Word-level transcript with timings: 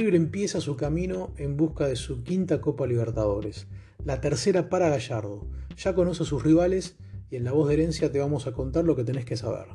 River 0.00 0.14
empieza 0.14 0.62
su 0.62 0.78
camino 0.78 1.34
en 1.36 1.58
busca 1.58 1.86
de 1.86 1.94
su 1.94 2.22
quinta 2.22 2.62
Copa 2.62 2.86
Libertadores, 2.86 3.66
la 4.02 4.22
tercera 4.22 4.70
para 4.70 4.88
Gallardo. 4.88 5.46
Ya 5.76 5.94
conoce 5.94 6.22
a 6.22 6.26
sus 6.26 6.42
rivales 6.42 6.96
y 7.30 7.36
en 7.36 7.44
la 7.44 7.52
voz 7.52 7.68
de 7.68 7.74
herencia 7.74 8.10
te 8.10 8.18
vamos 8.18 8.46
a 8.46 8.52
contar 8.52 8.86
lo 8.86 8.96
que 8.96 9.04
tenés 9.04 9.26
que 9.26 9.36
saber. 9.36 9.66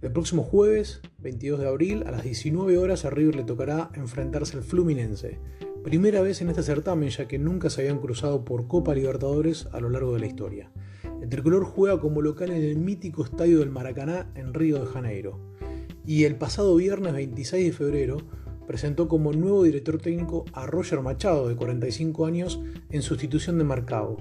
El 0.00 0.10
próximo 0.10 0.42
jueves, 0.42 1.00
22 1.18 1.60
de 1.60 1.68
abril, 1.68 2.02
a 2.08 2.10
las 2.10 2.24
19 2.24 2.76
horas 2.76 3.04
a 3.04 3.10
River 3.10 3.36
le 3.36 3.44
tocará 3.44 3.92
enfrentarse 3.94 4.56
al 4.56 4.64
Fluminense. 4.64 5.38
Primera 5.84 6.22
vez 6.22 6.42
en 6.42 6.48
este 6.48 6.64
certamen 6.64 7.10
ya 7.10 7.28
que 7.28 7.38
nunca 7.38 7.70
se 7.70 7.82
habían 7.82 8.00
cruzado 8.00 8.44
por 8.44 8.66
Copa 8.66 8.96
Libertadores 8.96 9.68
a 9.70 9.78
lo 9.78 9.90
largo 9.90 10.14
de 10.14 10.20
la 10.20 10.26
historia. 10.26 10.72
El 11.20 11.28
tricolor 11.28 11.62
juega 11.62 12.00
como 12.00 12.20
local 12.20 12.50
en 12.50 12.64
el 12.64 12.78
mítico 12.78 13.22
estadio 13.22 13.60
del 13.60 13.70
Maracaná 13.70 14.28
en 14.34 14.54
Río 14.54 14.80
de 14.80 14.86
Janeiro. 14.86 15.38
Y 16.04 16.24
el 16.24 16.34
pasado 16.34 16.74
viernes 16.74 17.12
26 17.12 17.64
de 17.64 17.72
febrero 17.72 18.16
presentó 18.66 19.08
como 19.08 19.32
nuevo 19.32 19.62
director 19.62 19.98
técnico 19.98 20.44
a 20.52 20.66
Roger 20.66 21.00
Machado, 21.00 21.48
de 21.48 21.56
45 21.56 22.26
años, 22.26 22.60
en 22.90 23.02
sustitución 23.02 23.58
de 23.58 23.64
Marcao, 23.64 24.16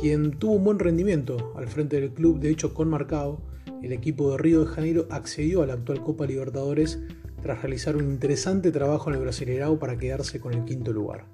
quien 0.00 0.38
tuvo 0.38 0.54
un 0.54 0.64
buen 0.64 0.78
rendimiento 0.78 1.52
al 1.56 1.68
frente 1.68 2.00
del 2.00 2.12
club. 2.12 2.38
De 2.40 2.50
hecho, 2.50 2.74
con 2.74 2.88
Marcao, 2.88 3.42
el 3.82 3.92
equipo 3.92 4.30
de 4.30 4.38
Río 4.38 4.64
de 4.64 4.70
Janeiro 4.70 5.06
accedió 5.10 5.62
a 5.62 5.66
la 5.66 5.74
actual 5.74 6.02
Copa 6.02 6.26
Libertadores 6.26 7.00
tras 7.42 7.60
realizar 7.60 7.96
un 7.96 8.04
interesante 8.04 8.70
trabajo 8.70 9.10
en 9.10 9.16
el 9.16 9.22
Brasileirao 9.22 9.78
para 9.78 9.98
quedarse 9.98 10.40
con 10.40 10.54
el 10.54 10.64
quinto 10.64 10.92
lugar. 10.92 11.26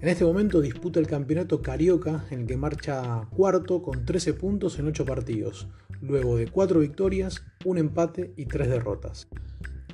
En 0.00 0.08
este 0.08 0.24
momento 0.24 0.60
disputa 0.60 1.00
el 1.00 1.06
campeonato 1.06 1.62
Carioca, 1.62 2.26
en 2.30 2.40
el 2.40 2.46
que 2.46 2.56
marcha 2.56 3.26
cuarto 3.30 3.82
con 3.82 4.04
13 4.04 4.34
puntos 4.34 4.78
en 4.78 4.86
8 4.86 5.04
partidos, 5.04 5.68
luego 6.00 6.36
de 6.36 6.48
4 6.48 6.80
victorias, 6.80 7.42
un 7.64 7.78
empate 7.78 8.32
y 8.36 8.46
3 8.46 8.68
derrotas. 8.68 9.28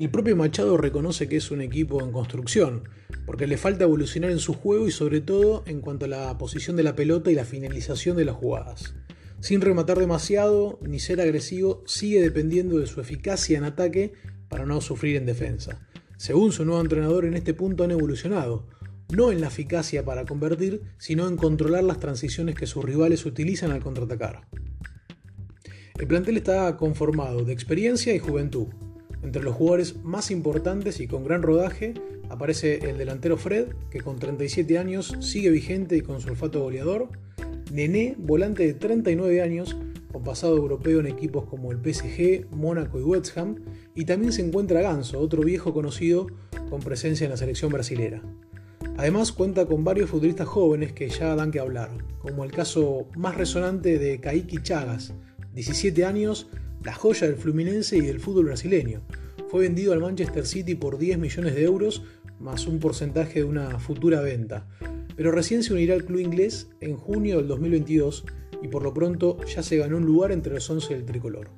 El 0.01 0.11
propio 0.11 0.35
Machado 0.37 0.79
reconoce 0.79 1.29
que 1.29 1.37
es 1.37 1.51
un 1.51 1.61
equipo 1.61 2.03
en 2.03 2.13
construcción, 2.13 2.85
porque 3.27 3.47
le 3.47 3.59
falta 3.59 3.85
evolucionar 3.85 4.31
en 4.31 4.39
su 4.39 4.55
juego 4.55 4.89
y 4.89 4.91
sobre 4.91 5.21
todo 5.21 5.63
en 5.67 5.81
cuanto 5.81 6.07
a 6.07 6.09
la 6.09 6.39
posición 6.39 6.77
de 6.77 6.83
la 6.83 6.97
pelota 6.97 7.31
y 7.31 7.35
la 7.35 7.45
finalización 7.45 8.17
de 8.17 8.25
las 8.25 8.35
jugadas. 8.35 8.95
Sin 9.41 9.61
rematar 9.61 9.99
demasiado 9.99 10.79
ni 10.83 10.99
ser 10.99 11.21
agresivo, 11.21 11.83
sigue 11.87 12.23
dependiendo 12.23 12.79
de 12.79 12.87
su 12.87 13.01
eficacia 13.01 13.59
en 13.59 13.65
ataque 13.65 14.15
para 14.49 14.65
no 14.65 14.81
sufrir 14.81 15.17
en 15.17 15.27
defensa. 15.27 15.87
Según 16.17 16.53
su 16.53 16.65
nuevo 16.65 16.81
entrenador, 16.81 17.27
en 17.27 17.35
este 17.35 17.53
punto 17.53 17.85
han 17.85 17.91
evolucionado, 17.91 18.69
no 19.11 19.31
en 19.31 19.41
la 19.41 19.49
eficacia 19.49 20.05
para 20.05 20.25
convertir, 20.25 20.83
sino 20.97 21.29
en 21.29 21.37
controlar 21.37 21.85
las 21.85 22.01
transiciones 22.01 22.55
que 22.55 22.67
sus 22.67 22.83
rivales 22.83 23.27
utilizan 23.27 23.73
al 23.73 23.83
contraatacar. 23.83 24.49
El 25.99 26.07
plantel 26.07 26.39
está 26.39 26.77
conformado 26.79 27.45
de 27.45 27.53
experiencia 27.53 28.15
y 28.15 28.19
juventud, 28.19 28.69
entre 29.23 29.43
los 29.43 29.55
jugadores 29.55 29.97
más 30.03 30.31
importantes 30.31 31.01
y 31.01 31.07
con 31.07 31.25
gran 31.25 31.43
rodaje 31.43 31.95
aparece 32.29 32.89
el 32.89 32.99
delantero 32.99 33.37
Fred, 33.37 33.69
que 33.91 34.01
con 34.01 34.19
37 34.19 34.79
años 34.79 35.17
sigue 35.21 35.51
vigente 35.51 35.97
y 35.97 36.01
con 36.01 36.21
su 36.21 36.31
olfato 36.31 36.61
goleador. 36.61 37.09
Nené, 37.73 38.15
volante 38.19 38.67
de 38.67 38.75
39 38.75 39.43
años, 39.43 39.77
con 40.11 40.25
pasado 40.25 40.57
europeo 40.57 41.01
en 41.01 41.07
equipos 41.07 41.45
como 41.45 41.73
el 41.73 41.79
PSG, 41.79 42.47
Mónaco 42.51 42.99
y 42.99 43.03
West 43.03 43.37
Ham. 43.37 43.57
Y 43.95 44.05
también 44.05 44.33
se 44.33 44.45
encuentra 44.45 44.83
Ganso, 44.83 45.21
otro 45.21 45.43
viejo 45.43 45.73
conocido 45.73 46.27
con 46.69 46.81
presencia 46.81 47.25
en 47.25 47.31
la 47.31 47.37
selección 47.37 47.71
brasilera. 47.71 48.23
Además 48.97 49.33
cuenta 49.33 49.67
con 49.67 49.85
varios 49.85 50.11
futbolistas 50.11 50.49
jóvenes 50.49 50.93
que 50.93 51.09
ya 51.09 51.35
dan 51.35 51.51
que 51.51 51.61
hablar, 51.61 51.91
como 52.19 52.45
el 52.45 52.53
caso 52.53 53.07
más 53.17 53.37
resonante 53.37 53.99
de 53.99 54.21
Kaiki 54.21 54.59
Chagas, 54.63 55.15
17 55.55 56.05
años, 56.05 56.49
la 56.85 56.95
joya 56.95 57.27
del 57.27 57.37
Fluminense 57.37 57.97
y 57.97 58.01
del 58.01 58.21
fútbol 58.21 58.47
brasileño. 58.47 59.03
Fue 59.49 59.63
vendido 59.63 59.93
al 59.93 60.01
Manchester 60.01 60.47
City 60.47 60.75
por 60.75 60.99
10 60.99 61.19
millones 61.19 61.55
de 61.55 61.65
euros 61.65 62.03
más 62.41 62.67
un 62.67 62.79
porcentaje 62.79 63.41
de 63.41 63.45
una 63.45 63.79
futura 63.79 64.21
venta, 64.21 64.67
pero 65.17 65.31
recién 65.31 65.63
se 65.63 65.73
unirá 65.73 65.95
al 65.95 66.05
club 66.05 66.21
inglés 66.21 66.69
en 66.81 66.97
junio 66.97 67.37
del 67.37 67.49
2022 67.49 68.25
y 68.63 68.69
por 68.69 68.83
lo 68.83 68.93
pronto 68.93 69.39
ya 69.45 69.63
se 69.63 69.77
ganó 69.77 69.97
un 69.99 70.07
lugar 70.07 70.33
entre 70.33 70.55
los 70.55 70.69
11 70.69 70.95
del 70.95 71.05
tricolor. 71.05 71.51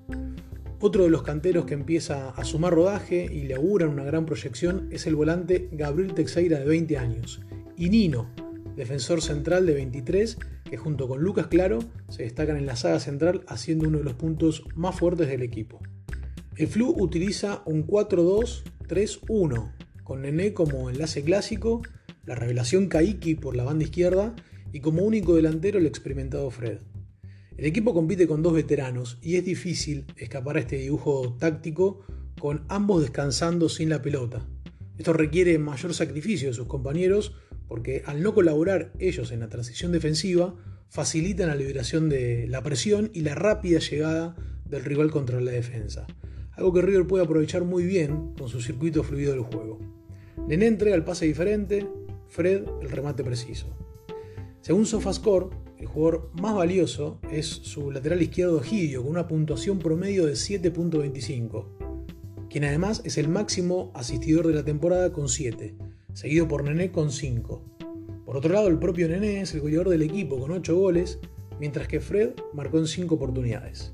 Otro 0.80 1.04
de 1.04 1.10
los 1.10 1.22
canteros 1.22 1.64
que 1.64 1.74
empieza 1.74 2.30
a 2.30 2.44
sumar 2.44 2.74
rodaje 2.74 3.26
y 3.32 3.44
le 3.44 3.54
auguran 3.54 3.90
una 3.90 4.04
gran 4.04 4.26
proyección 4.26 4.88
es 4.90 5.06
el 5.06 5.14
volante 5.14 5.68
Gabriel 5.72 6.12
Texeira 6.12 6.58
de 6.58 6.66
20 6.66 6.98
años 6.98 7.40
y 7.76 7.88
Nino, 7.88 8.30
defensor 8.76 9.22
central 9.22 9.66
de 9.66 9.74
23 9.74 10.38
que 10.64 10.76
junto 10.76 11.08
con 11.08 11.20
Lucas 11.22 11.46
Claro 11.46 11.78
se 12.08 12.22
destacan 12.24 12.56
en 12.56 12.66
la 12.66 12.76
saga 12.76 13.00
central 13.00 13.44
haciendo 13.46 13.88
uno 13.88 13.98
de 13.98 14.04
los 14.04 14.14
puntos 14.14 14.64
más 14.74 14.98
fuertes 14.98 15.28
del 15.28 15.42
equipo. 15.42 15.80
El 16.56 16.68
Flu 16.68 16.94
utiliza 16.96 17.62
un 17.66 17.86
4-2-3-1 17.86 19.72
con 20.04 20.22
Nené 20.22 20.52
como 20.52 20.88
enlace 20.90 21.22
clásico, 21.22 21.82
la 22.26 22.34
revelación 22.34 22.88
Kaiki 22.88 23.34
por 23.34 23.56
la 23.56 23.64
banda 23.64 23.84
izquierda 23.84 24.34
y 24.72 24.80
como 24.80 25.02
único 25.02 25.34
delantero 25.36 25.78
el 25.78 25.86
experimentado 25.86 26.50
Fred. 26.50 26.78
El 27.56 27.66
equipo 27.66 27.94
compite 27.94 28.26
con 28.26 28.42
dos 28.42 28.52
veteranos 28.52 29.18
y 29.22 29.36
es 29.36 29.44
difícil 29.44 30.06
escapar 30.16 30.56
a 30.56 30.60
este 30.60 30.76
dibujo 30.76 31.36
táctico 31.38 32.04
con 32.40 32.64
ambos 32.68 33.02
descansando 33.02 33.68
sin 33.68 33.88
la 33.88 34.02
pelota. 34.02 34.46
Esto 34.98 35.12
requiere 35.12 35.58
mayor 35.58 35.94
sacrificio 35.94 36.48
de 36.48 36.54
sus 36.54 36.66
compañeros 36.66 37.34
porque 37.68 38.02
al 38.06 38.22
no 38.22 38.34
colaborar 38.34 38.92
ellos 38.98 39.32
en 39.32 39.40
la 39.40 39.48
transición 39.48 39.92
defensiva, 39.92 40.54
facilitan 40.88 41.48
la 41.48 41.56
liberación 41.56 42.08
de 42.08 42.46
la 42.48 42.62
presión 42.62 43.10
y 43.12 43.22
la 43.22 43.34
rápida 43.34 43.78
llegada 43.78 44.36
del 44.64 44.84
rival 44.84 45.10
contra 45.10 45.40
la 45.40 45.50
defensa. 45.50 46.06
Algo 46.52 46.72
que 46.72 46.82
River 46.82 47.06
puede 47.06 47.24
aprovechar 47.24 47.64
muy 47.64 47.84
bien 47.84 48.34
con 48.38 48.48
su 48.48 48.60
circuito 48.60 49.02
fluido 49.02 49.32
del 49.32 49.42
juego. 49.42 49.80
Nené 50.46 50.66
entrega 50.66 50.94
el 50.94 51.04
pase 51.04 51.26
diferente, 51.26 51.86
Fred 52.28 52.64
el 52.80 52.90
remate 52.90 53.24
preciso. 53.24 53.66
Según 54.60 54.86
SofaScore, 54.86 55.48
el 55.78 55.86
jugador 55.86 56.30
más 56.40 56.54
valioso 56.54 57.20
es 57.30 57.46
su 57.46 57.90
lateral 57.90 58.22
izquierdo 58.22 58.60
Gidio, 58.60 59.02
con 59.02 59.10
una 59.10 59.26
puntuación 59.26 59.78
promedio 59.78 60.26
de 60.26 60.32
7.25, 60.32 62.48
quien 62.48 62.64
además 62.64 63.02
es 63.04 63.18
el 63.18 63.28
máximo 63.28 63.90
asistidor 63.94 64.46
de 64.46 64.54
la 64.54 64.64
temporada 64.64 65.12
con 65.12 65.28
7, 65.28 65.74
seguido 66.14 66.48
por 66.48 66.64
Nené 66.64 66.90
con 66.90 67.10
5. 67.10 67.76
Por 68.24 68.36
otro 68.36 68.54
lado, 68.54 68.68
el 68.68 68.78
propio 68.78 69.08
Nené 69.08 69.42
es 69.42 69.52
el 69.52 69.60
goleador 69.60 69.90
del 69.90 70.02
equipo 70.02 70.38
con 70.38 70.50
8 70.52 70.74
goles, 70.76 71.18
mientras 71.60 71.88
que 71.88 72.00
Fred 72.00 72.30
marcó 72.52 72.78
en 72.78 72.86
5 72.86 73.14
oportunidades. 73.14 73.92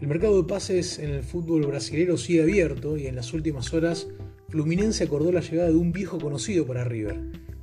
El 0.00 0.08
mercado 0.08 0.42
de 0.42 0.48
pases 0.48 0.98
en 0.98 1.10
el 1.10 1.22
fútbol 1.22 1.64
brasileño 1.64 2.16
sigue 2.16 2.42
abierto 2.42 2.96
y 2.96 3.06
en 3.06 3.16
las 3.16 3.32
últimas 3.32 3.72
horas 3.72 4.08
Fluminense 4.48 5.04
acordó 5.04 5.32
la 5.32 5.40
llegada 5.40 5.68
de 5.68 5.76
un 5.76 5.92
viejo 5.92 6.18
conocido 6.18 6.66
para 6.66 6.84
River, 6.84 7.20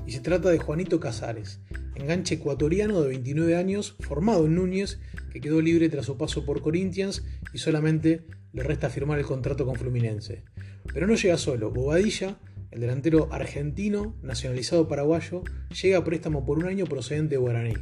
y 0.07 0.11
se 0.11 0.21
trata 0.21 0.49
de 0.49 0.57
Juanito 0.57 0.99
Casares, 0.99 1.59
enganche 1.95 2.35
ecuatoriano 2.35 3.01
de 3.01 3.09
29 3.09 3.55
años, 3.57 3.95
formado 3.99 4.45
en 4.45 4.55
Núñez, 4.55 4.99
que 5.31 5.41
quedó 5.41 5.61
libre 5.61 5.89
tras 5.89 6.05
su 6.05 6.17
paso 6.17 6.45
por 6.45 6.61
Corinthians 6.61 7.23
y 7.53 7.59
solamente 7.59 8.25
le 8.53 8.63
resta 8.63 8.89
firmar 8.89 9.19
el 9.19 9.25
contrato 9.25 9.65
con 9.65 9.75
Fluminense. 9.75 10.45
Pero 10.93 11.05
no 11.05 11.13
llega 11.15 11.37
solo, 11.37 11.69
Bobadilla 11.69 12.39
el 12.71 12.81
delantero 12.81 13.27
argentino, 13.31 14.15
nacionalizado 14.21 14.87
paraguayo, 14.87 15.43
llega 15.81 15.97
a 15.97 16.03
préstamo 16.03 16.45
por 16.45 16.59
un 16.59 16.65
año 16.65 16.85
procedente 16.85 17.35
de 17.35 17.37
Guaraní. 17.37 17.73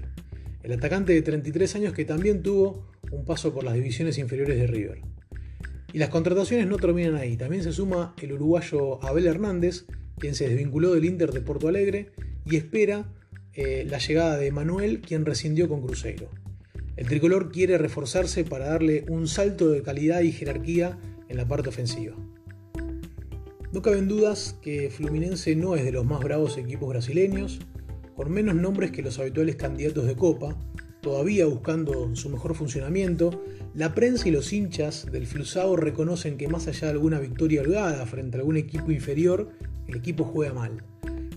El 0.64 0.74
atacante 0.74 1.14
de 1.14 1.22
33 1.22 1.75
años 1.75 1.94
que 1.94 2.06
también 2.06 2.42
tuvo 2.42 2.88
un 3.12 3.26
paso 3.26 3.53
por 3.53 3.64
las 3.64 3.74
divisiones 3.74 4.18
inferiores 4.18 4.58
de 4.58 4.68
River. 4.68 5.02
Y 5.94 6.00
las 6.00 6.09
contrataciones 6.09 6.68
no 6.68 6.78
terminan 6.78 7.16
ahí. 7.16 7.38
También 7.38 7.64
se 7.64 7.72
suma 7.72 8.14
el 8.22 8.34
uruguayo 8.34 9.03
Abel 9.03 9.28
Hernández, 9.28 9.86
quien 10.18 10.36
se 10.36 10.47
desvinculó 10.47 10.94
del 10.94 11.06
Inter 11.06 11.31
de 11.31 11.42
Porto 11.42 11.68
Alegre 11.68 12.12
y 12.46 12.56
espera 12.56 13.14
eh, 13.53 13.86
la 13.90 13.97
llegada 13.97 14.38
de 14.38 14.52
Manuel, 14.52 15.02
quien 15.02 15.26
rescindió 15.26 15.68
con 15.68 15.81
Cruzeiro. 15.81 16.30
El 16.96 17.08
tricolor 17.08 17.52
quiere 17.52 17.78
reforzarse 17.78 18.44
para 18.44 18.68
darle 18.68 19.06
un 19.08 19.28
salto 19.28 19.70
de 19.70 19.84
calidad 19.84 20.22
y 20.22 20.31
jerarquía 20.31 20.97
en 21.29 21.38
la 21.38 21.47
parte 21.47 21.70
ofensiva. 21.70 22.16
No 23.73 23.81
caben 23.81 24.08
dudas 24.08 24.58
que 24.61 24.90
Fluminense 24.90 25.53
no 25.55 25.75
es 25.75 25.84
de 25.84 25.91
los 25.91 26.05
más 26.05 26.22
bravos 26.22 26.58
equipos 26.58 26.87
brasileños, 26.87 27.59
con 28.16 28.31
menos 28.31 28.55
nombres 28.55 28.91
que 28.91 29.02
los 29.02 29.19
habituales 29.19 29.58
candidatos 29.58 30.05
de 30.05 30.16
Copa, 30.16 30.58
todavía 31.02 31.46
buscando 31.46 32.16
su 32.16 32.29
mejor 32.29 32.55
funcionamiento, 32.55 33.43
la 33.73 33.93
prensa 33.93 34.29
y 34.29 34.31
los 34.31 34.53
hinchas 34.53 35.05
del 35.11 35.28
Flusao 35.28 35.75
reconocen 35.75 36.37
que 36.37 36.47
más 36.47 36.67
allá 36.67 36.87
de 36.87 36.93
alguna 36.93 37.19
victoria 37.19 37.61
holgada 37.61 38.05
frente 38.05 38.37
a 38.37 38.40
algún 38.40 38.55
equipo 38.55 38.90
inferior, 38.90 39.52
el 39.87 39.97
equipo 39.97 40.23
juega 40.23 40.53
mal. 40.53 40.84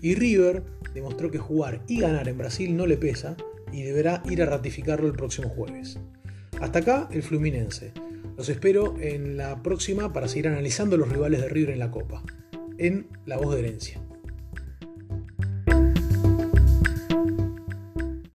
Y 0.01 0.15
River 0.15 0.63
demostró 0.93 1.31
que 1.31 1.37
jugar 1.37 1.83
y 1.87 1.99
ganar 1.99 2.29
en 2.29 2.37
Brasil 2.37 2.75
no 2.75 2.87
le 2.87 2.95
pesa 2.95 3.35
y 3.73 3.83
deberá 3.83 4.23
ir 4.29 4.41
a 4.41 4.45
ratificarlo 4.45 5.07
el 5.07 5.13
próximo 5.13 5.49
jueves. 5.49 5.99
Hasta 6.61 6.79
acá 6.79 7.09
el 7.11 7.23
Fluminense. 7.23 7.91
Los 8.37 8.49
espero 8.49 8.95
en 8.99 9.37
la 9.37 9.61
próxima 9.61 10.13
para 10.13 10.27
seguir 10.27 10.47
analizando 10.47 10.97
los 10.97 11.09
rivales 11.09 11.41
de 11.41 11.49
River 11.49 11.71
en 11.71 11.79
la 11.79 11.91
Copa, 11.91 12.23
en 12.77 13.07
La 13.25 13.37
Voz 13.37 13.53
de 13.53 13.59
Herencia. 13.59 14.01